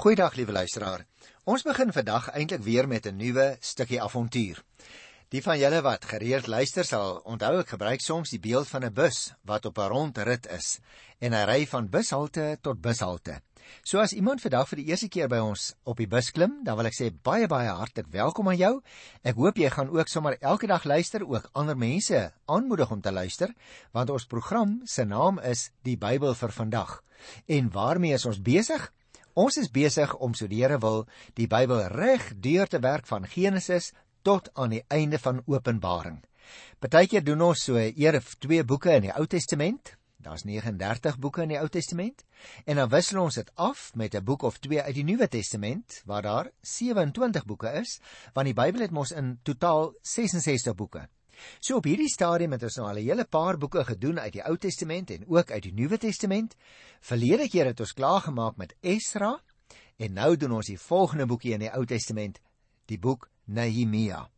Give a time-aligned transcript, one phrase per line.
[0.00, 1.02] Goeiedag liewe luisteraar.
[1.44, 4.62] Ons begin vandag eintlik weer met 'n nuwe stukkie avontuur.
[5.28, 8.94] Die van julle wat gereeld luister sal onthou ek gebruik soms die beeld van 'n
[8.94, 10.80] bus wat op 'n rondrit is
[11.18, 13.42] en hy ry van bushalte tot bushalte.
[13.82, 16.76] So as iemand vandag vir die eerste keer by ons op die bus klim, dan
[16.76, 18.82] wil ek sê baie baie hartlik welkom aan jou.
[19.22, 23.12] Ek hoop jy gaan ook sommer elke dag luister, ook ander mense aanmoedig om te
[23.12, 23.54] luister,
[23.92, 27.02] want ons program se naam is Die Bybel vir vandag.
[27.46, 28.92] En waarmee is ons besig?
[29.40, 31.06] Ons is besig om so die Here wil
[31.38, 33.92] die Bybel reg deur te werk van Genesis
[34.26, 36.18] tot aan die einde van Openbaring.
[36.82, 39.94] Partykeer doen ons so eer twee boeke in die Ou Testament.
[40.20, 42.26] Daar's 39 boeke in die Ou Testament
[42.66, 46.02] en dan wissel ons dit af met 'n boek of twee uit die Nuwe Testament
[46.04, 48.00] waar daar 27 boeke is,
[48.34, 51.08] want die Bybel het mos in totaal 66 boeke.
[51.60, 54.44] So op hierdie stadium het ons nou al 'n hele paar boeke gedoen uit die
[54.44, 56.56] Ou Testament en ook uit die Nuwe Testament.
[57.00, 59.40] Verlede keer het ons klaar gemaak met Esra
[59.96, 62.40] en nou doen ons die volgende boekie in die Ou Testament,
[62.86, 64.28] die boek Nehemia.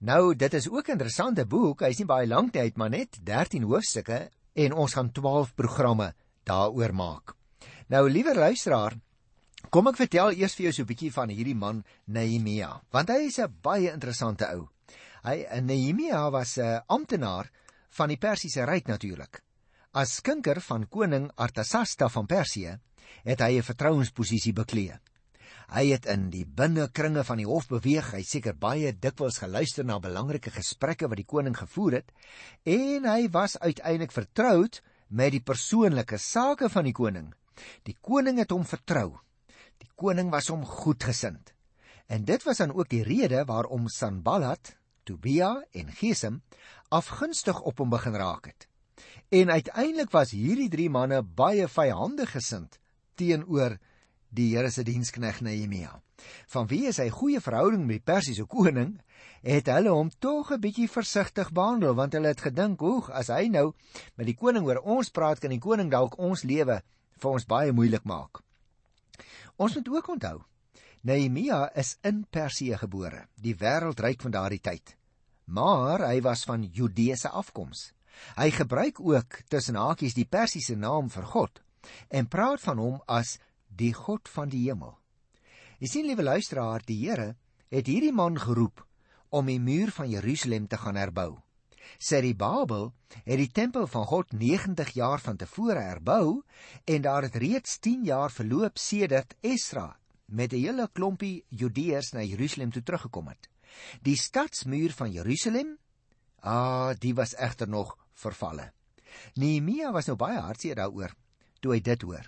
[0.00, 1.80] Nou, dit is ook 'n interessante boek.
[1.80, 5.54] Hy's nie baie lank nie, hy het maar net 13 hoofstukke en ons gaan 12
[5.54, 7.34] programme daaroor maak.
[7.88, 8.96] Nou, liewe luisteraar,
[9.70, 13.26] kom ek vertel eers vir jou so 'n bietjie van hierdie man Nehemia, want hy
[13.26, 14.68] is 'n baie interessante ou.
[15.20, 17.50] Hy Nehemia was 'n amptenaar
[17.90, 19.42] van die Persiese ryk natuurlik.
[19.92, 22.78] As skinker van koning Artasasta van Persië
[23.24, 24.98] het hy 'n vertrouensposisie beklee.
[25.70, 28.12] Hy het in die binnekringe van die hof beweeg.
[28.12, 32.12] Hy seker baie dikwels geluister na belangrike gesprekke wat die koning gevoer het
[32.64, 37.34] en hy was uiteindelik vertroud met die persoonlike sake van die koning.
[37.82, 39.20] Die koning het hom vertrou.
[39.78, 41.52] Die koning was hom goedgesind.
[42.06, 44.79] En dit was dan ook die rede waarom Sanballat
[45.10, 46.40] Tobia en Gesem
[46.94, 48.66] afgunstig op hom begin raak het.
[49.30, 52.78] En uiteindelik was hierdie drie manne baie vyandig gesind
[53.18, 53.78] teenoor
[54.30, 55.96] die Here se dienskneg Nehemia.
[56.52, 58.92] Vanweë sy goeie verhouding met die Persiese koning,
[59.42, 63.48] het hulle hom tog 'n bietjie versigtig behandel want hulle het gedink, "Oeg, as hy
[63.48, 63.72] nou
[64.16, 66.82] met die koning oor ons praat, kan die koning dalk ons lewe
[67.18, 68.42] vir ons baie moeilik maak."
[69.56, 70.44] Ons moet ook onthou
[71.02, 74.99] Nehemia is in Persië gebore, die wêreldryk van daardie tyd.
[75.50, 77.90] Maar hy was van Judeese afkoms.
[78.38, 81.62] Hy gebruik ook tussen hakies die Persiese naam vir God
[82.08, 84.94] en praat van hom as die God van die hemel.
[85.80, 87.34] Jy sien liewe luisteraar, die Here
[87.72, 88.84] het hierdie man geroep
[89.30, 91.40] om die muur van Jerusalem te gaan herbou.
[91.98, 92.92] Serubabel
[93.24, 96.42] het die tempel van God 90 jaar van tevore herbou
[96.84, 99.96] en daar het reeds 10 jaar verloop sedert Esra
[100.26, 103.48] met 'n hele klompie Judeërs na Jerusalem toe teruggekom het.
[104.06, 105.76] Die stadsmuur van Jerusalem,
[106.42, 108.72] ah, die was egter nog vervalle.
[109.34, 111.14] Nehemia was nou baie hartseer daaroor
[111.60, 112.24] toe hy dit hoor.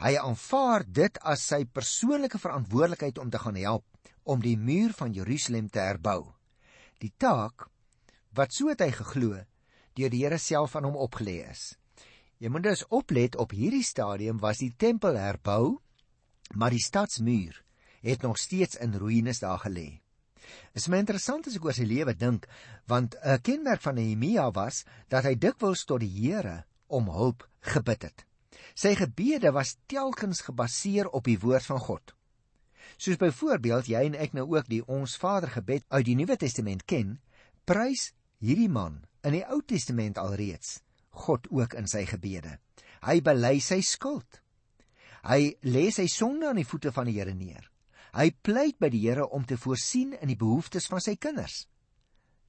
[0.00, 3.84] Hy aanvaar dit as sy persoonlike verantwoordelikheid om te gaan help
[4.24, 6.32] om die muur van Jerusalem te herbou.
[7.00, 7.68] Die taak
[8.36, 9.36] wat so het hy geglo
[9.98, 11.74] deur die Here self aan hom opgelê is.
[12.40, 15.80] Jy moet dus oplet op hierdie stadium was die tempel herbou
[16.54, 17.60] maar die stadsmuur
[18.00, 20.00] het nog steeds in ruïnes daar gelê.
[20.74, 22.46] Is my interessant as ek oor sy lewe dink,
[22.86, 28.02] want 'n kenmerk van Nehemia was dat hy dikwels tot die Here om hulp gebid
[28.02, 28.24] het.
[28.74, 32.14] Sy gebede was telkens gebaseer op die woord van God.
[32.96, 36.84] Soos byvoorbeeld jy en ek nou ook die Ons Vader gebed uit die Nuwe Testament
[36.84, 37.20] ken,
[37.64, 40.80] prys hierdie man in die Ou Testament alreeds
[41.10, 42.58] God ook in sy gebede.
[43.02, 44.40] Hy bely sy skuld.
[45.24, 47.69] Hy lê sy sonde aan die voete van die Here neer.
[48.12, 51.66] Hy pleit by die Here om te voorsien in die behoeftes van sy kinders.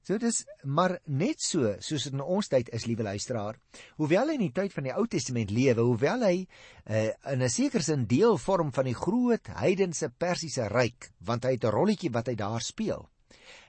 [0.02, 3.58] So dis maar net so soos in ons tyd is, liewe luisteraar.
[4.00, 7.48] Hoewel hy in die tyd van die Ou Testament lewe, hoewel hy uh, in 'n
[7.48, 12.10] sekere sin deel vorm van die groot heidense Persiese ryk, want hy het 'n rolletjie
[12.10, 13.06] wat hy daar speel,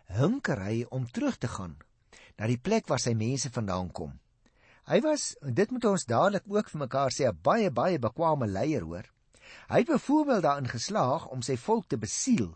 [0.09, 1.77] hunker hy om terug te gaan
[2.39, 4.17] na die plek waar sy mense vandaan kom.
[4.89, 8.81] Hy was, dit moet ons dadelik ook vir mekaar sê, 'n baie baie bekwame leier
[8.81, 9.05] hoor.
[9.67, 12.53] Hy het byvoorbeeld daarin geslaag om sy volk te besiel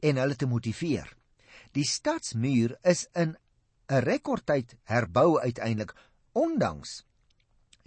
[0.00, 1.16] en hulle te motiveer.
[1.72, 3.36] Die stadsmuur is in
[3.88, 5.94] 'n rekordtyd herbou uiteindelik,
[6.32, 7.04] ondanks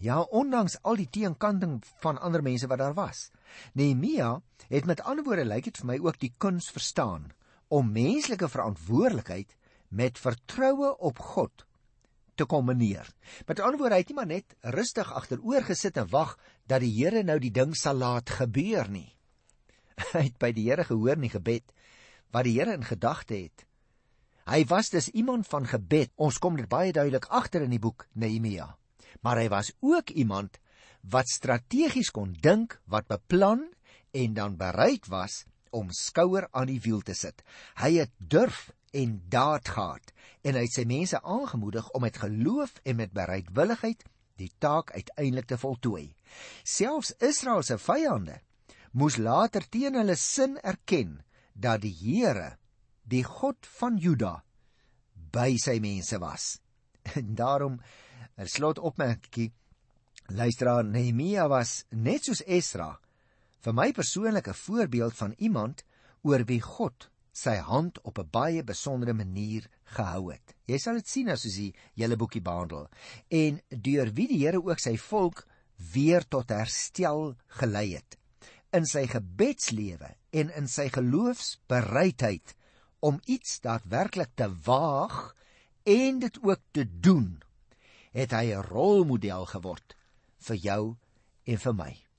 [0.01, 3.29] ja, ondanks al die teenkanting van ander mense wat daar was.
[3.73, 7.29] Nehemia het met ander woorde lyk dit vir my ook die kuns verstaan
[7.67, 9.55] om menslike verantwoordelikheid
[9.89, 11.65] met vertroue op God
[12.41, 13.07] te kombineer.
[13.47, 16.35] Met ander woorde, hy het nie maar net rustig agteroor gesit en wag
[16.69, 19.09] dat die Here nou die ding sal laat gebeur nie.
[20.15, 21.67] Hy het by die Here gehoor in die gebed
[22.31, 23.65] wat die Here in gedagte het.
[24.47, 26.11] Hy was dus iemand van gebed.
[26.15, 28.71] Ons kom dit baie duidelik agter in die boek Nehemia.
[29.21, 30.57] Maar hy was ook iemand
[31.11, 33.67] wat strategies kon dink, wat beplan
[34.15, 37.43] en dan bereid was om skouer aan die wiel te sit.
[37.79, 42.79] Hy het durf en daad gehad en hy het sy mense aangemoedig om met geloof
[42.83, 44.03] en met bereidwilligheid
[44.41, 46.15] die taak uiteindelik te voltooi.
[46.63, 48.39] Selfs Israel se vyande
[48.91, 51.19] moes later teen hulle sin erken
[51.53, 52.57] dat die Here,
[53.03, 54.41] die God van Juda,
[55.31, 56.57] by sy mense was.
[57.17, 57.79] En daarom
[58.37, 59.51] 'n slot opmerkie.
[60.27, 62.99] Luisteraar Nehemia was net soos Esra
[63.61, 65.83] vir my persoonlik 'n voorbeeld van iemand
[66.23, 70.55] oor wie God sy hand op 'n baie besondere manier gehou het.
[70.65, 72.89] Jy sal dit sien as jy julle boekie behandel.
[73.29, 75.47] En deur wie die Here ook sy volk
[75.93, 78.17] weer tot herstel gelei het
[78.71, 82.55] in sy gebedslewe en in sy geloofsbereidheid
[82.99, 85.35] om iets daadwerklik te waag
[85.83, 87.41] en dit ook te doen,
[88.13, 89.95] het hy 'n rolmodel geword
[90.39, 90.95] vir jou
[91.45, 92.10] en vir my.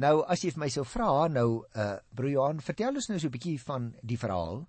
[0.00, 3.28] Nou as jy vir my sou vra, nou uh broer Johan, vertel ons nou so
[3.28, 4.64] 'n bietjie van die verhaal.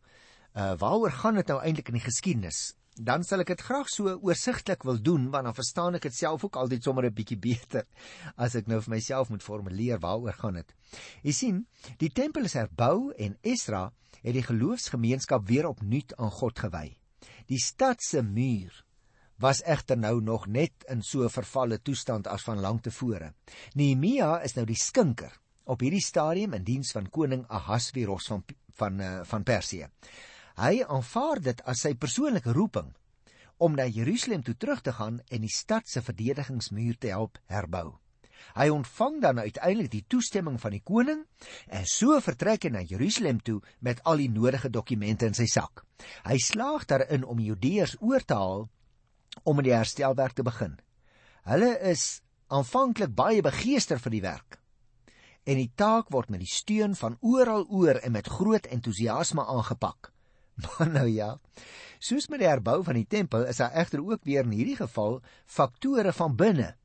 [0.56, 2.76] Uh waaroor gaan dit nou eintlik in die geskiedenis?
[3.00, 6.44] Dan sal ek dit graag so oorsigtelik wil doen want dan verstaan ek dit self
[6.44, 7.88] ook altyd sommer 'n bietjie beter
[8.36, 10.76] as ek nou vir myself moet formuleer waaroor gaan dit.
[11.24, 11.66] Jy sien,
[11.98, 16.98] die tempel is herbou en Esra het die geloofsgemeenskap weer opnuut aan God gewy.
[17.48, 18.84] Die stad se muur
[19.42, 23.34] was egter nou nog net in so 'n vervalle toestand as van lank tevore.
[23.74, 28.98] Nehemia is nou die skinker op hierdie stadium in diens van koning Ahasveros van van
[28.98, 29.88] van, van Persië.
[30.56, 32.94] Hy aanvaar dit as sy persoonlike roeping
[33.62, 37.98] om na Jerusalem toe terug te gaan en die stad se verdedigingsmuur te help herbou.
[38.58, 41.22] Hy ontvang dan uiteindelik die toestemming van die koning
[41.70, 45.86] en so vertrek hy na Jerusalem toe met al die nodige dokumente in sy sak.
[46.26, 48.66] Hy slaag daarin om Judeërs oor te haal
[49.44, 50.80] om met die herstelwerk te begin.
[51.48, 54.58] Hulle is aanvanklik baie begeester vir die werk.
[55.44, 60.12] En die taak word met die steun van oral oor en met groot entoesiasme aangepak.
[60.78, 61.40] Maar nou ja,
[62.00, 65.22] soos met die herbou van die tempel is daar egter ook weer in hierdie geval
[65.46, 66.76] faktore van binne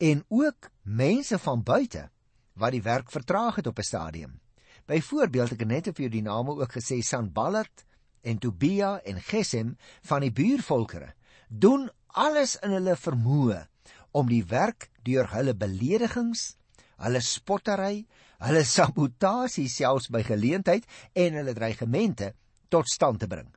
[0.00, 2.08] en ook mense van buite
[2.60, 4.40] wat die werk vertraag het op 'n stadium.
[4.86, 7.84] Byvoorbeeld ek het net vir jou die name ook gesê Sanballat
[8.20, 11.14] en Tobia en Gesem van die buurvolkere
[11.50, 13.64] doen alles in hulle vermoë
[14.14, 16.54] om die werk deur hulle beledigings,
[17.02, 18.06] hulle spottery,
[18.40, 20.86] hulle sabotasie selfs by geleentheid
[21.18, 22.32] en hulle dreigemente
[22.70, 23.50] tot stand te bring.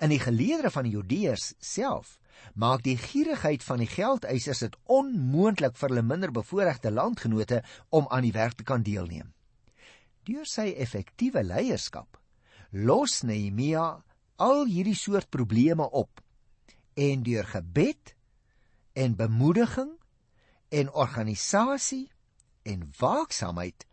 [0.00, 2.18] In die geleedere van die Judeërs self
[2.58, 7.60] maak die gierigheid van die geldeisers dit onmoontlik vir hulle minder bevoorregte landgenote
[7.90, 9.30] om aan die werk te kan deelneem.
[10.24, 12.16] Deur sy effektiewe leierskap
[12.72, 14.02] los Nehemia
[14.42, 16.23] al hierdie soort probleme op
[16.94, 18.14] en deur gebed
[18.92, 19.90] en bemoediging
[20.68, 22.10] en organisasie
[22.62, 23.86] en waaksaamheid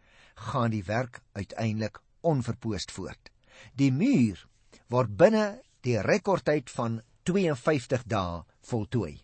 [0.50, 3.32] gaan die werk uiteindelik onverpoost voort.
[3.76, 4.48] Die muur
[4.90, 9.22] word binne die rekordtyd van 52 dae voltooi.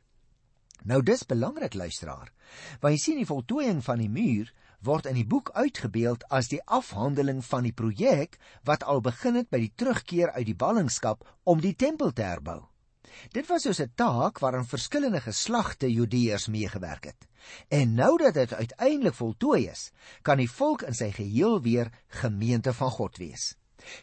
[0.86, 2.30] Nou dis belangrik luisteraar,
[2.82, 4.54] want jy sien die voltooiing van die muur
[4.86, 8.38] word in die boek uitgebeeld as die afhandeling van die projek
[8.70, 12.62] wat al begin het by die terugkeer uit die ballingskap om die tempel te herbou.
[13.32, 17.28] Dit was soos 'n taak waaraan verskillende geslagte Judeërs meegewerk het.
[17.68, 22.74] En nou dat dit uiteindelik voltooi is, kan die volk in sy geheel weer gemeente
[22.74, 23.56] van God wees.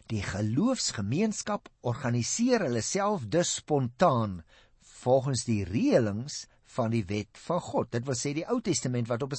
[0.07, 4.43] Die geloofsgemeenskap organiseer hulle self dus spontaan
[4.81, 7.91] volgens die reëlings van die wet van God.
[7.91, 9.33] Dit wil sê die Ou Testament wat op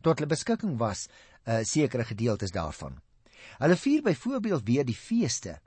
[0.00, 1.08] tot hulle beskikking was,
[1.46, 3.00] 'n uh, sekere gedeeltes daarvan.
[3.58, 5.60] Hulle vier byvoorbeeld weer die feeste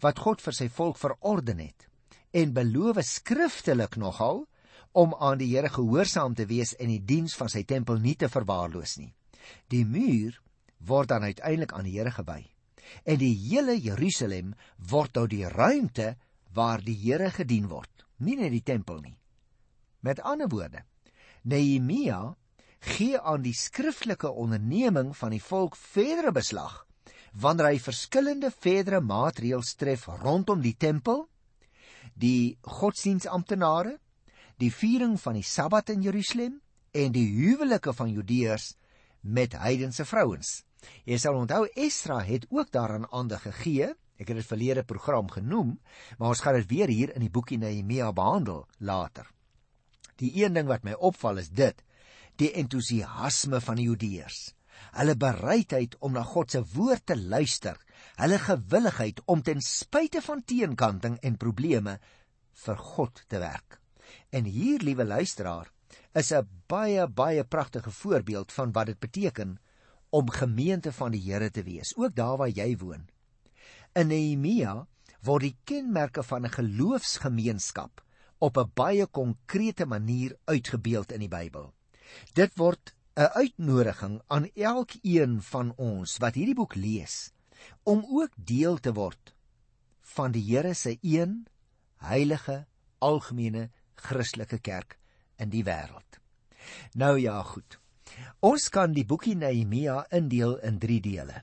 [0.00, 1.87] wat God vir sy volk verorden het
[2.32, 4.44] en beloof skriftelik nogal
[4.92, 8.28] om aan die Here gehoorsaam te wees en die diens van sy tempel nie te
[8.28, 9.12] verwaarloos nie.
[9.68, 10.40] Die muur
[10.78, 12.44] word dan uiteindelik aan die Here gewy
[13.04, 14.54] en die hele Jerusalem
[14.90, 16.14] word nou die ruimte
[16.56, 19.16] waar die Here gedien word, nie net die tempel nie.
[20.00, 20.84] Met ander woorde,
[21.44, 22.34] Nehemia
[22.80, 26.84] gee aan die skriftelike onderneming van die volk verdere beslag
[27.38, 31.26] wanneer hy verskillende verdere maatreëls tref rondom die tempel,
[32.18, 33.98] die godsdiensamptenare,
[34.58, 36.58] die viering van die Sabbat in Jerusalem
[36.96, 38.72] en die huwelike van Judeërs
[39.22, 40.62] met heidense vrouens.
[41.06, 43.94] Jy sal onthou Esra het ook daaraan aandag gegee.
[44.18, 45.76] Ek het dit verlede program genoem,
[46.18, 49.28] maar ons gaan dit weer hier in die boekie Nehemia behandel later.
[50.18, 51.84] Die een ding wat my opval is dit:
[52.38, 54.40] die entoesiasme van die Judeërs.
[54.98, 57.78] Hulle bereidheid om na God se woord te luister,
[58.18, 61.98] hulle gewilligheid om ten spyte van teenkanting en probleme
[62.64, 63.78] vir God te werk.
[64.34, 65.70] En hier, liewe luisteraar,
[66.14, 69.58] is 'n baie baie pragtige voorbeeld van wat dit beteken
[70.10, 73.08] om gemeente van die Here te wees, ook daar waar jy woon.
[73.92, 74.86] In Nehemia
[75.22, 78.02] word die kenmerke van 'n geloofsgemeenskap
[78.38, 81.72] op 'n baie konkrete manier uitgebeeld in die Bybel.
[82.32, 87.32] Dit word 'n uitnodiging aan elkeen van ons wat hierdie boek lees
[87.88, 89.32] om ook deel te word
[90.14, 91.46] van die Here se een
[92.04, 92.66] heilige
[92.98, 94.98] algemene Christelike kerk
[95.38, 96.18] in die wêreld.
[96.92, 97.78] Nou ja, goed.
[98.44, 101.42] Ons kan die boekie Nehemia indeel in 3 dele.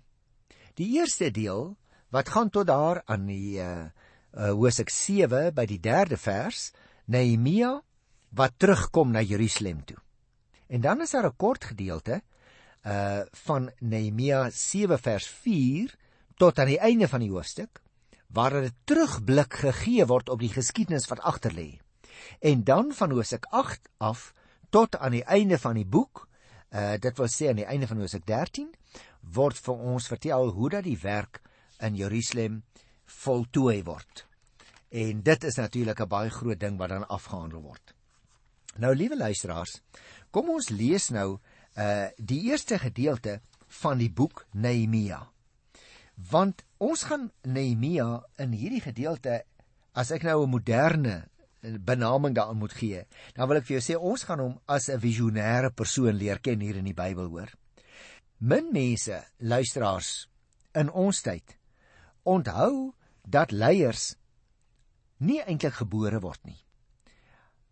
[0.78, 1.74] Die eerste deel
[2.14, 3.88] wat gaan tot daar aan die uh,
[4.36, 6.72] uh Hosea 7 by die 3de vers,
[7.06, 7.80] Nehemia
[8.36, 9.98] wat terugkom na Jerusalem toe.
[10.68, 12.22] En dan is daar 'n kort gedeelte
[12.86, 15.96] uh van Nehemia 7 vers 4
[16.36, 17.82] tot aan die einde van die hoofstuk
[18.28, 21.80] waar 'n terugblik gegee word op die geskiedenis wat agter lê.
[22.40, 24.34] En dan van Hosea 8 af
[24.70, 26.28] tot aan die einde van die boek,
[26.70, 28.74] uh dit wil sê aan die einde van Hosea 13,
[29.20, 31.42] word vir ons vertel hoe dat die werk
[31.80, 32.64] in Jerusalem
[33.06, 34.26] voltooi word.
[34.90, 37.94] En dit is natuurlik 'n baie groot ding wat dan afgehandel word.
[38.78, 39.82] Nou liewe luisteraars,
[40.32, 41.40] kom ons lees nou
[41.78, 45.35] uh die eerste gedeelte van die boek Nehemia.
[46.16, 49.44] Want ons gaan Nehemia in hierdie gedeelte
[49.94, 51.28] as ek nou 'n moderne
[51.62, 55.00] benaming daaraan moet gee, dan wil ek vir jou sê ons gaan hom as 'n
[55.00, 57.52] visionêre persoon leer ken hier in die Bybel hoor.
[58.40, 60.28] Min mense, luisteraars,
[60.74, 61.58] in ons tyd
[62.24, 62.94] onthou
[63.24, 64.16] dat leiers
[65.18, 66.60] nie eintlik gebore word nie.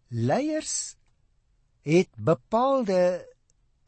[0.10, 0.96] Leiers
[1.84, 3.26] het bepaalde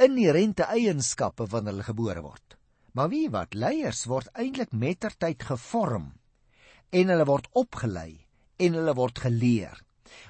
[0.02, 2.55] inherente eienskappe wanneer hulle gebore word.
[2.96, 6.14] Maar wie wat leiers word eintlik mettertyd gevorm
[6.96, 8.24] en hulle word opgelei
[8.56, 9.76] en hulle word geleer.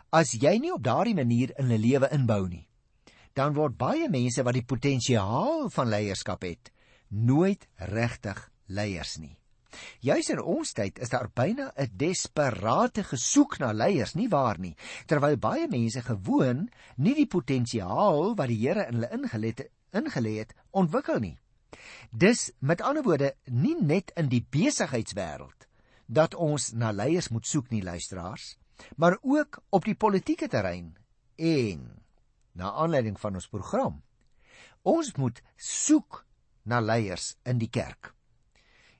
[0.09, 2.65] As jy nie op daardie manier in 'n lewe inbou nie,
[3.35, 6.71] dan word baie mense wat die potensiaal van leierskap het,
[7.09, 9.37] nooit regtig leiers nie.
[9.99, 14.75] Juis in ons tyd is daar byna 'n desperate gesoek na leiers, nie waar nie?
[15.05, 20.37] Terwyl baie mense gewoon nie die potensiaal wat die Here in hulle ingelê het, ingelê
[20.39, 21.37] het, ontwikkel nie.
[22.11, 25.67] Dis met ander woorde nie net in die besigheidswêreld
[26.05, 28.57] dat ons na leiers moet soek nie, luisteraars,
[28.95, 30.93] maar ook op die politieke terrein
[31.35, 31.87] en
[32.53, 34.03] na aanleiding van ons program.
[34.83, 36.21] Ons moet soek
[36.63, 38.13] na leiers in die kerk.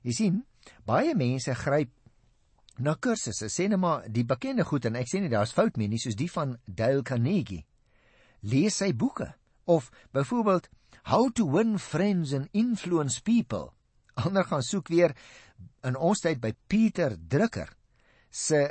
[0.02, 0.42] Jy sien,
[0.86, 1.92] Baie mense gryp
[2.82, 5.88] na kursusse, sê net maar die bekende goed en ek sê nie daar's fout mee
[5.88, 7.64] nie, soos die van Dale Carnegie.
[8.46, 9.32] Lees sy boeke
[9.64, 10.68] of byvoorbeeld
[11.06, 13.70] How to Win Friends and Influence People.
[14.18, 15.12] Ander gaan soek weer
[15.86, 17.68] in ons tyd by Pieter Drucker
[18.34, 18.64] se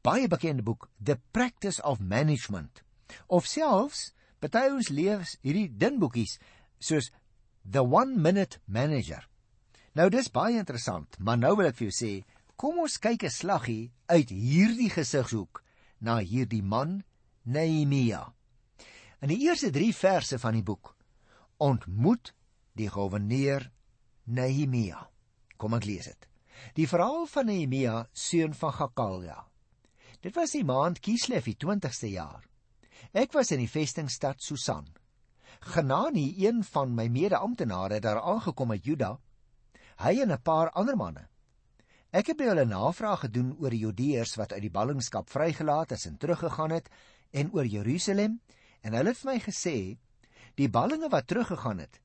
[0.00, 2.80] baie bekende boek The Practice of Management.
[3.28, 6.38] Of selfs party ons lees hierdie dun boekies
[6.80, 7.10] soos
[7.68, 9.20] The 1 Minute Manager.
[9.92, 12.12] Nou dis baie interessant, maar nou wil ek vir jou sê,
[12.56, 15.60] kom ons kyk 'n slaggie uit hierdie gesigshoek
[16.00, 17.02] na hierdie man
[17.44, 18.32] Nehemia.
[19.20, 20.94] In die eerste 3 verse van die boek
[21.58, 22.32] ontmoet
[22.74, 23.70] die goewerneur
[24.24, 25.08] Nehemia.
[25.56, 26.28] Kom ek lees dit.
[26.74, 29.44] Die verhaal van Nehemia, seun van Gakalia.
[30.20, 32.44] Dit was die maand Kislev, die 20ste jaar.
[33.12, 34.86] Ek was in die vestingstad Susan.
[35.60, 39.18] Genani, een van my mede-amptenare, het daar aangekom uit Juda
[40.02, 41.28] hy en 'n paar ander manne.
[42.10, 46.06] Ek het by hulle navraag gedoen oor die Judeërs wat uit die ballingskap vrygelaat is
[46.06, 46.88] en teruggegaan het
[47.30, 48.40] en oor Jerusalem
[48.82, 49.98] en hulle het vir my gesê
[50.60, 52.00] die ballinge wat teruggegaan het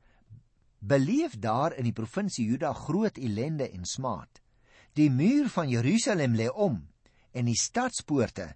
[0.79, 4.39] beleef daar in die provinsie Juda groot ellende en smaad.
[4.95, 6.79] Die muur van Jerusalem lê om
[7.31, 8.53] en die stadspoorte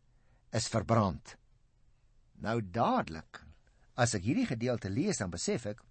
[0.55, 1.35] is verbrand.
[2.39, 3.43] Nou dadelik
[4.00, 5.83] as ek hierdie gedeelte lees dan besef ek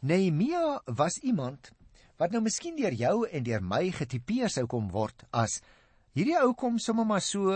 [0.00, 1.72] Nehemia was iemand
[2.20, 5.58] wat nou miskien deur jou en deur my getipeer sou kom word as
[6.14, 7.50] hierdie ou kom sommer maar so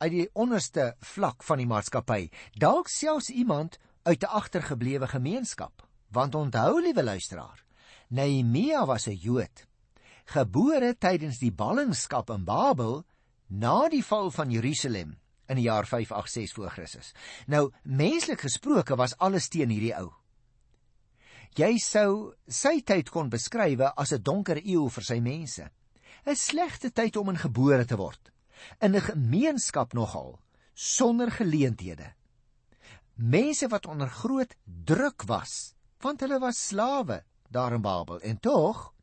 [0.00, 5.86] uit die onderste vlak van die maatskappy, dalk selfs iemand uit 'n agtergeblewe gemeenskap.
[6.08, 7.64] Want onthou liewe luisteraar,
[8.08, 9.66] Nehemia was 'n Jood,
[10.24, 13.04] gebore tydens die ballingskap in Babel
[13.46, 17.12] na die val van Jerusalem in die jaar 586 voor Christus.
[17.46, 20.20] Nou, menslik gesproke was alles teen hierdie ou
[21.58, 25.70] jy sou sy tyd kon beskryf as 'n donker eeu vir sy mense.
[26.26, 28.30] 'n Slegte tyd om in gebore te word.
[28.80, 30.38] In 'n gemeenskap nogal
[30.74, 32.14] sonder geleenthede.
[33.20, 37.20] Mense wat onder groot druk was, want hulle was slawe
[37.52, 38.94] daar in Babel en tog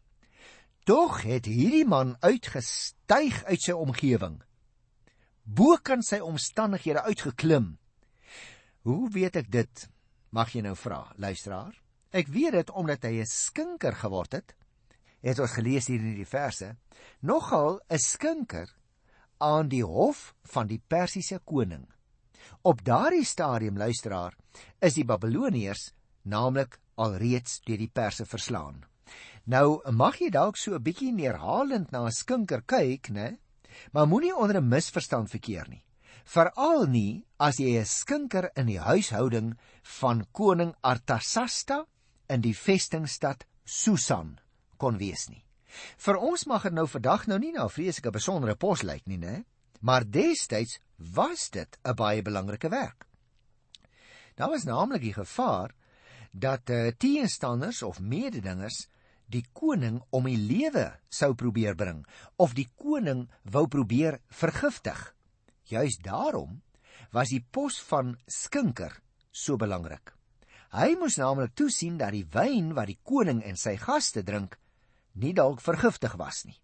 [0.87, 4.39] tog het hierdie man uitgestyg uit sy omgewing.
[5.43, 7.75] Bo kan sy omstandighede uitgeklim.
[8.87, 9.83] Hoe weet ek dit?
[10.31, 11.75] Mag jy nou vra, luisteraar?
[12.09, 14.55] Ek weet dit omdat hy 'n skinker geword het.
[15.21, 16.75] Het ons gelees hier in die verse,
[17.19, 18.73] nogal 'n skinker
[19.37, 21.85] aan die hof van die Persiese koning.
[22.61, 24.35] Op daardie stadium luisteraar
[24.79, 28.83] is die Babiloniërs naamlik alreeds deur die Perse verslaan.
[29.45, 33.37] Nou mag jy dalk so 'n bietjie neerhalend na 'n skinker kyk, né?
[33.91, 35.83] Maar moenie onder 'n misverstand verkeer nie.
[36.25, 39.57] Veral nie as jy 'n skinker in die huishouding
[39.99, 41.85] van koning Artasasta
[42.29, 44.39] in die vestingstad Susan
[44.77, 45.43] kon wees nie.
[45.97, 49.17] Vir ons mag dit nou vandag nou nie na 'n vreeslike besondere pos lyk nie,
[49.17, 49.45] né?
[49.79, 53.05] Maar destyds was dit 'n baie belangrike werk.
[54.35, 55.73] Daar was naamlik die gevaar
[56.31, 58.87] dat uh, teenstanders of mededingers
[59.25, 62.05] die koning om die lewe sou probeer bring
[62.35, 65.15] of die koning wou probeer vergiftig.
[65.63, 66.61] Juist daarom
[67.11, 70.13] was die pos van skinker so belangrik.
[70.71, 74.57] Hy moes naamlik toesien dat die wyn wat die koning en sy gaste drink
[75.13, 76.57] nie dalk vergiftig was nie.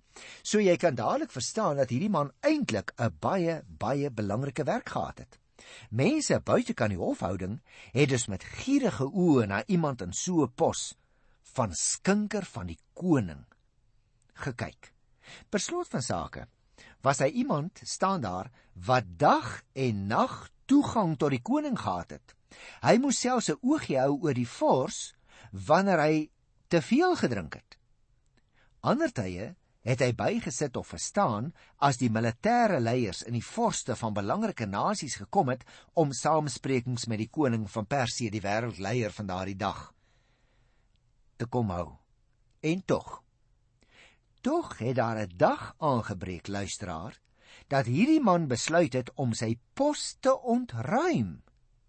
[0.44, 5.18] So jy kan dadelik verstaan dat hierdie man eintlik 'n baie baie belangrike werk gehad
[5.18, 5.40] het.
[5.90, 7.62] Mense buite kan die hofhouding
[7.94, 10.96] het dus met gierige oë na iemand in so 'n pos
[11.56, 13.46] van skinker van die koning
[14.34, 14.94] gekyk.
[15.50, 16.48] Per slot van sake
[17.02, 22.36] was hy iemand staan daar wat dag en nag toegang tot die koning gehad het.
[22.82, 25.16] Hy moes selfs 'n oogie hou oor die vors
[25.52, 26.30] wanneer hy
[26.68, 27.78] te veel gedrink het.
[28.82, 31.52] Ander tye het hy bygesit of verstaan
[31.84, 37.20] as die militêre leiers in die vorste van belangrike nasies gekom het om samesprekings met
[37.20, 39.92] die koning van Persië, die wêreldleier van daardie dag,
[41.36, 41.98] te kom hou.
[42.64, 43.20] En tog
[44.44, 47.20] tog het daar 'n dag aangebreek, luisteraar,
[47.68, 51.44] dat hierdie man besluit het om sy pos te ontruim.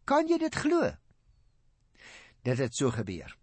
[0.04, 0.90] Kan jy dit glo?
[2.42, 3.36] Dit het so gebeur.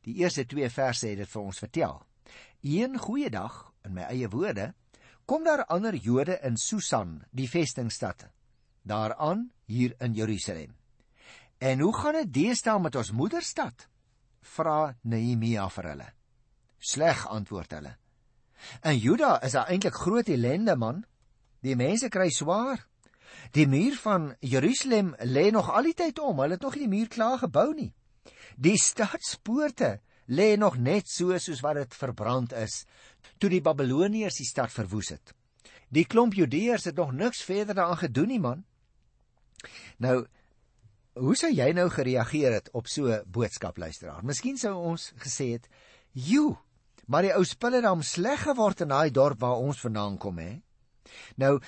[0.00, 2.02] Die eerste 2 verse het dit vir ons vertel.
[2.60, 4.72] Een goeie dag, in my eie woorde,
[5.24, 8.26] kom daar ander Jode in Susan, die vestingstad,
[8.82, 10.74] daaraan hier in Jerusalem.
[11.58, 13.88] En hoe gaan dit deesdae met ons moederstad?
[14.44, 16.08] vra Nehemia vir hulle.
[16.78, 17.94] Sleg antwoord hulle.
[18.84, 21.04] In Juda is daar eintlik groot ellende man.
[21.64, 22.82] Die mense kry swaar.
[23.56, 26.40] Die muur van Jerusalem lê nog altyd om.
[26.40, 27.92] Hulle het nog nie die muur klaar gebou nie.
[28.56, 32.84] Die stadspoorte lê nog net so soos wat dit verbrand is
[33.38, 35.34] toe die Babiloniërs die stad verwoes het.
[35.88, 38.64] Die klomp Judeërs het nog niks verder daaraan gedoen nie man.
[39.98, 40.24] Nou
[41.14, 44.24] Hoe sou jy nou gereageer het op so 'n boodskap luisteraar?
[44.24, 45.68] Miskien sou ons gesê het:
[46.12, 46.58] "Jo,
[47.06, 50.38] maar die ou spille het hom sleg geword in daai dorp waar ons vandaan kom,
[50.38, 50.60] hè?"
[51.36, 51.60] Nou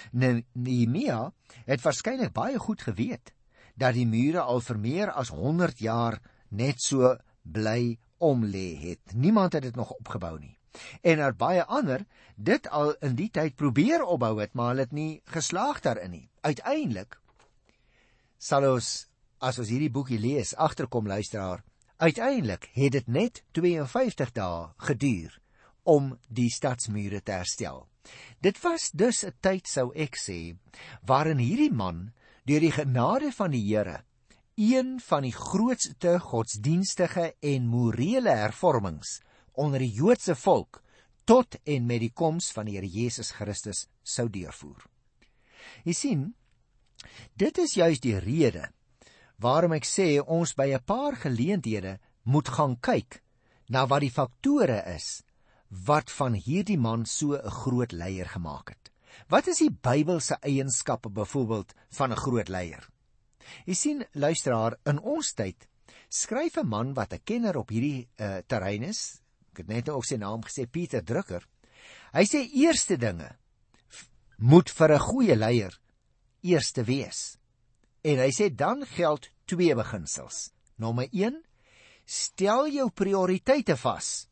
[0.52, 1.32] Nehemia
[1.66, 3.34] het waarskynlik baie goed geweet
[3.76, 9.14] dat die mure al vir meer as 100 jaar net so bly om lê het.
[9.14, 10.58] Niemand het dit nog opgebou nie.
[11.00, 12.04] En er baie ander
[12.36, 16.28] dit al in die tyd probeer opbou het, maar hulle het nie geslaag daarin nie.
[16.40, 17.20] Uiteindelik
[18.38, 21.62] sal ons as ons hierdie boekie lees, agterkom luisteraar,
[21.96, 25.40] uiteindelik het dit net 52 dae geduur
[25.84, 27.86] om die stadsmure te herstel.
[28.40, 30.56] Dit was dus 'n tyd sou ek sê
[31.02, 32.12] waarin hierdie man
[32.44, 34.04] deur die genade van die Here
[34.56, 39.18] een van die grootste godsdienstige en morele hervormings
[39.52, 40.80] onder die Joodse volk
[41.28, 44.80] tot en met die koms van die Here Jesus Christus sou deurvoer.
[45.84, 46.24] Jy sien,
[47.36, 48.70] dit is juis die rede
[49.36, 53.20] waarom ek sê ons by 'n paar geleenthede moet gaan kyk
[53.68, 55.22] na wat die faktore is
[55.68, 58.92] wat van hierdie man so 'n groot leier gemaak het.
[59.28, 62.88] Wat is die Bybelse eienskappe byvoorbeeld van 'n groot leier?
[63.66, 65.68] Jy sien, luisteraar, in ons tyd
[66.08, 69.20] skryf 'n man wat 'n kenner op hierdie uh, terrein is,
[69.52, 71.46] ek het net nou ook sy naam gesê Pieter Drucker.
[72.12, 73.36] Hy sê eerste dinge
[74.38, 75.80] moet vir 'n goeie leier
[76.42, 77.38] eerste wees.
[78.04, 80.50] En hy sê dan geld twee beginsels.
[80.76, 81.42] Nommer 1:
[82.04, 84.28] Stel jou prioriteite vas.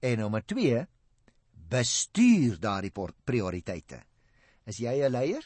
[0.00, 0.86] En nommer 2:
[1.68, 2.92] Bestuur daardie
[3.24, 4.02] prioriteite.
[4.66, 5.44] Is jy 'n leier?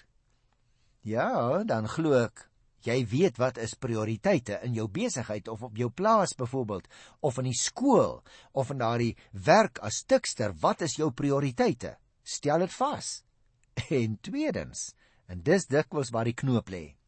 [1.02, 2.49] Ja, dan glo ek
[2.86, 6.88] jy weet wat is prioriteite in jou besigheid of op jou plaas byvoorbeeld
[7.20, 11.96] of in die skool of in daardie werk as stukster, wat is jou prioriteite?
[12.22, 13.22] Stel dit vas.
[13.90, 14.90] En tweedens,
[15.26, 17.00] en dis dikwels waar die knoop lê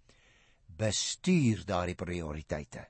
[0.78, 2.86] bestuur daardie prioriteite.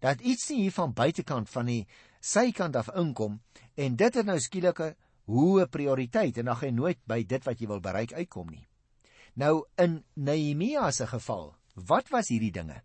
[0.00, 1.82] Dat iets nie hier van buitekant van die
[2.20, 3.40] sykant af inkom
[3.80, 7.44] en dit het nou skielik 'n hoë prioriteit en dan gaan jy nooit by dit
[7.44, 8.66] wat jy wil bereik uitkom nie.
[9.34, 12.80] Nou in Nehemia se geval, wat was hierdie dinge?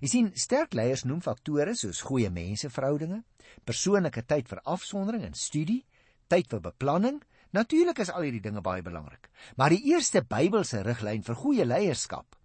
[0.00, 3.22] Jy sien, sterk leiers noem faktore soos goeie menseverhoudinge,
[3.66, 5.82] persoonlike tyd vir afsondering en studie,
[6.30, 7.20] tyd vir beplanning.
[7.56, 9.26] Natuurlik is al hierdie dinge baie belangrik,
[9.58, 12.36] maar die eerste Bybelse riglyn vir goeie leierskap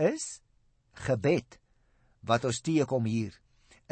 [0.00, 0.40] is
[1.04, 1.58] gebed
[2.24, 3.36] wat ons teekom hier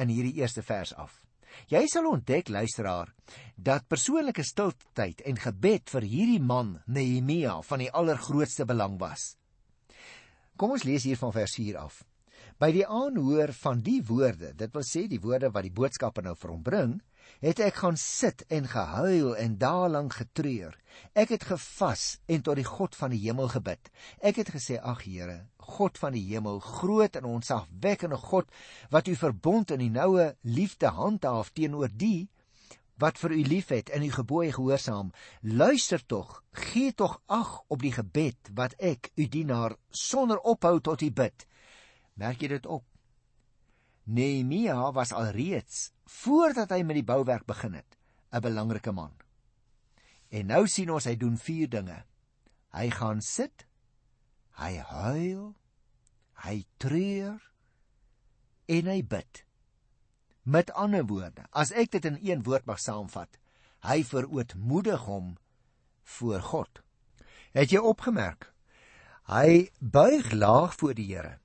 [0.00, 1.18] in hierdie eerste vers af.
[1.68, 3.10] Jy sal ontdek luisteraar
[3.56, 9.34] dat persoonlike stiltyd en gebed vir hierdie man Nehemia van die allergrootste belang was.
[10.58, 12.00] Kom ons lees hier van vers 4 af.
[12.58, 16.34] By die aanhoor van die woorde, dit wil sê die woorde wat die boodskapper nou
[16.34, 16.96] vir hom bring,
[17.44, 20.74] het ek gaan sit en gehuil en daarlang getreur.
[21.14, 23.92] Ek het gevas en tot die God van die hemel gebid.
[24.18, 28.50] Ek het gesê: "Ag Here, God van die hemel, groot en onsagwekkende God,
[28.90, 32.28] wat u verbond in die noue liefde handhaaf teenoor die
[32.98, 37.92] wat vir u liefhet en u gebooie gehoorsaam, luister tog, gee tog ag op die
[37.92, 41.46] gebed wat ek, u dienaar, sonder ophou tot u bid."
[42.18, 42.84] Merk jy dit op?
[44.08, 47.98] Nehemia was alreeds voordat hy met die bouwerk begin het,
[48.32, 49.12] 'n belangrike man.
[50.28, 52.04] En nou sien ons hy doen vier dinge.
[52.72, 53.66] Hy gaan sit,
[54.60, 55.54] hy huil,
[56.44, 57.40] hy treur
[58.66, 59.47] en hy bid.
[60.48, 63.34] Met ander woorde, as ek dit in een woord mag saamvat,
[63.84, 65.34] hy verootmoedig hom
[66.16, 66.80] voor God.
[67.52, 68.48] Het jy opgemerk?
[69.28, 71.36] Hy buig laag voor die Here.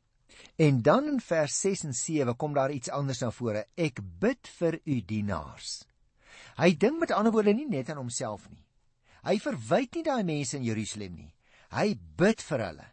[0.56, 3.66] En dan in vers 6 en 7 kom daar iets anders na vore.
[3.76, 5.84] Ek bid vir u dienaars.
[6.56, 8.64] Hy dink met ander woorde nie net aan homself nie.
[9.24, 11.32] Hy verwyd nie daai mense in Jerusalem nie.
[11.76, 12.88] Hy bid vir hulle.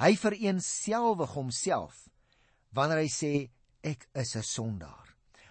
[0.00, 2.08] Hy vereenselwig homself
[2.76, 3.32] wanneer hy sê
[3.84, 5.09] ek is 'n sondaar.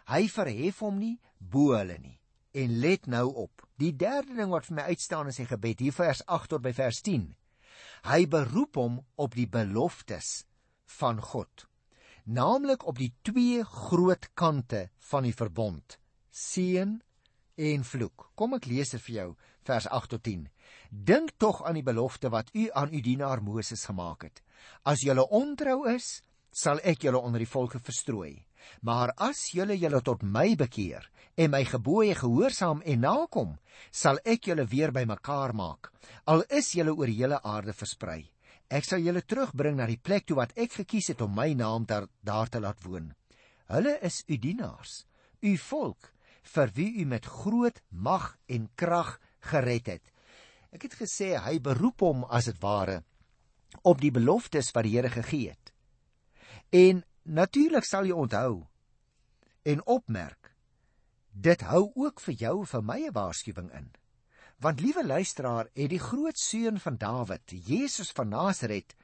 [0.10, 2.18] Hy verhef hom nie bo hulle nie.
[2.58, 3.66] En let nou op.
[3.80, 6.74] Die derde ding wat vir my uitstaan in sy gebed, hier vers 8 tot by
[6.76, 7.28] vers 10.
[8.10, 10.44] Hy beroep hom op die beloftes
[11.00, 11.68] van God,
[12.26, 16.00] naamlik op die twee groot kante van die verbond:
[16.32, 16.98] seën
[17.60, 18.30] en vloek.
[18.36, 19.30] Kom ek lees dit vir jou,
[19.68, 20.48] vers 8 tot 10.
[20.90, 24.42] Dink tog aan die belofte wat u aan u dienaar Moses gemaak het.
[24.84, 28.46] As julle ontrou is, sal ek julle onder die volke verstrooi.
[28.82, 31.06] Maar as julle julle tot my bekeer
[31.40, 33.56] en my gebooie gehoorsaam en nakom,
[33.92, 35.92] sal ek julle weer bymekaar maak,
[36.28, 38.26] al is julle oor hele aarde versprei.
[38.70, 41.88] Ek sal julle terugbring na die plek toe wat ek gekies het om my naam
[41.90, 43.14] daar, daar te laat woon.
[43.72, 45.06] Hulle is u dienaars,
[45.42, 46.12] u volk
[46.54, 49.18] vir wie u met groot mag en krag
[49.52, 50.06] gered het.
[50.74, 53.02] Ek het gesê hy beroep hom as dit ware
[53.86, 55.74] op die beloftes wat die Here gegee het.
[56.70, 58.68] En natuurlik sal jy onthou
[59.66, 60.52] en opmerk
[61.34, 63.92] dit hou ook vir jou vir my 'n waarskuwing in.
[64.60, 68.96] Want liewe luisteraar, het die groot seun van Dawid, Jesus van Nasaret,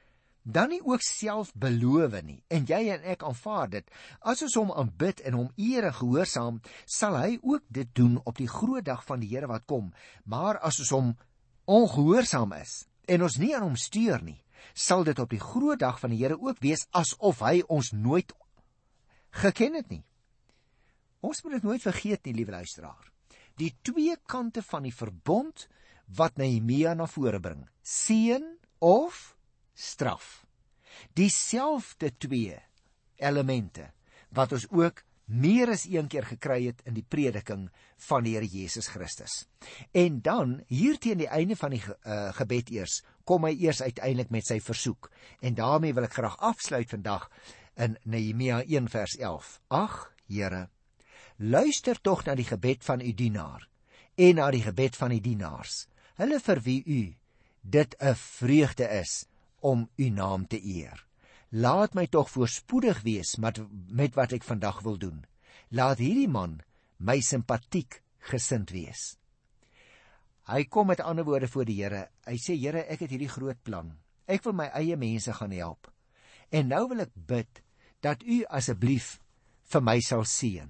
[0.44, 2.44] dan nie ook self beloof nie.
[2.48, 3.92] En jy en ek aanvaar dit.
[4.20, 8.38] As ons hom aanbid en hom eer en gehoorsaam sal hy ook dit doen op
[8.38, 9.94] die groot dag van die Here wat kom.
[10.24, 11.18] Maar as ons hom
[11.66, 16.00] ongehoorsaam is en ons nie aan hom steur nie sal dit op die groot dag
[16.00, 18.34] van die Here ook wees asof hy ons nooit
[19.44, 20.04] geken het nie
[21.26, 23.12] ons moet dit nooit vergeet nie liewe luisteraar
[23.60, 25.68] die twee kante van die verbond
[26.14, 28.46] wat Nehemia na vore bring: seën
[28.80, 29.36] of
[29.74, 30.46] straf.
[31.18, 32.60] Dieselfde twee
[33.20, 33.92] elemente
[34.36, 37.70] wat ons ook meer as een keer gekry het in die prediking
[38.08, 39.46] van die Here Jesus Christus.
[39.92, 44.30] En dan hier teen die einde van die uh, gebed eers kom hy eers uiteindelik
[44.30, 45.10] met sy versoek.
[45.42, 47.30] En daarmee wil ek graag afsluit vandag
[47.76, 49.60] in Nehemia 1 vers 11.
[49.68, 50.70] Ag Here,
[51.38, 53.68] luister tog na die gebed van u dienaar
[54.16, 55.86] en na die gebed van die dienaars
[56.20, 57.02] hulle vir wie u
[57.62, 59.26] dit 'n vreugde is
[59.60, 61.06] om u naam te eer
[61.50, 65.26] laat my tog voorspoedig wees met met wat ek vandag wil doen.
[65.70, 66.60] Laat hierdie man
[66.98, 69.16] my simpatiek gesind wees.
[70.46, 72.08] Hy kom met ander woorde voor die Here.
[72.26, 73.96] Hy sê Here ek het hierdie groot plan.
[74.26, 75.90] Ek wil my eie mense gaan help.
[76.54, 77.62] En nou wil ek bid
[78.06, 79.20] dat u asseblief
[79.74, 80.70] vir my sal seën.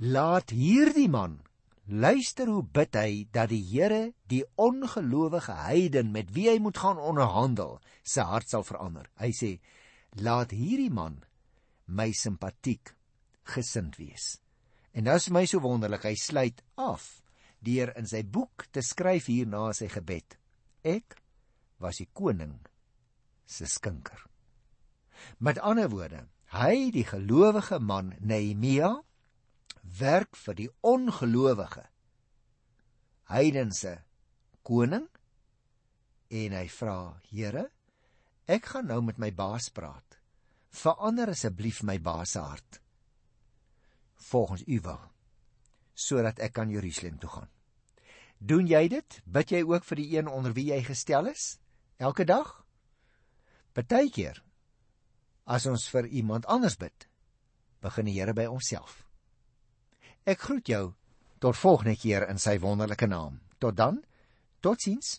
[0.00, 1.40] Laat hierdie man
[1.90, 6.98] luister hoe bid hy dat die Here die ongelowige heiden met wie hy moet gaan
[7.02, 9.10] onderhandel, sy hart sal verander.
[9.18, 9.50] Hy sê:
[10.18, 11.22] "Laat hierdie man
[11.86, 12.94] my simpatiek
[13.44, 14.40] gesind wees."
[14.92, 17.22] En dit is my so wonderlik, hy sluit af
[17.60, 20.36] deur in sy boek te skryf hier na sy gebed.
[20.82, 21.20] Ek
[21.78, 22.58] was die koning
[23.46, 24.26] se skinker.
[25.38, 26.24] Met ander woorde,
[26.56, 28.94] hy die gelowige man Nehemia
[30.00, 31.84] werk vir die ongelowige
[33.30, 34.00] heidense
[34.66, 35.06] koning
[36.30, 36.98] en hy vra
[37.30, 37.68] Here
[38.50, 40.18] ek gaan nou met my baas praat
[40.82, 42.80] verander asseblief my baas se hart
[44.30, 45.02] volgens u wil
[46.00, 47.48] sodat ek kan Jerusalem toe gaan.
[48.40, 49.18] Doen jy dit?
[49.28, 51.58] Bid jy ook vir die een onder wie jy gestel is
[52.00, 52.54] elke dag?
[53.76, 54.40] Partykeer
[55.44, 57.06] as ons vir iemand anders bid,
[57.82, 59.02] begin die Here by onsself.
[60.24, 60.84] Ek groet jou
[61.40, 63.40] tot volgende keer in sy wonderlike naam.
[63.58, 64.00] Tot dan.
[64.60, 65.18] Totsiens.